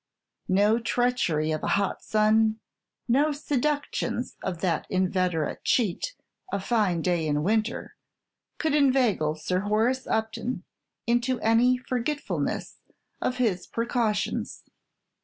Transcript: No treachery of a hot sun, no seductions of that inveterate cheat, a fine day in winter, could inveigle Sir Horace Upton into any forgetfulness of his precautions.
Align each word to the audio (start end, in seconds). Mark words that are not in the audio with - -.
No 0.49 0.79
treachery 0.79 1.51
of 1.51 1.61
a 1.61 1.67
hot 1.77 2.01
sun, 2.03 2.59
no 3.07 3.31
seductions 3.31 4.35
of 4.41 4.61
that 4.61 4.87
inveterate 4.89 5.63
cheat, 5.63 6.15
a 6.51 6.59
fine 6.59 7.03
day 7.03 7.27
in 7.27 7.43
winter, 7.43 7.95
could 8.57 8.73
inveigle 8.73 9.35
Sir 9.35 9.59
Horace 9.59 10.07
Upton 10.07 10.63
into 11.05 11.39
any 11.41 11.77
forgetfulness 11.77 12.77
of 13.21 13.37
his 13.37 13.67
precautions. 13.67 14.63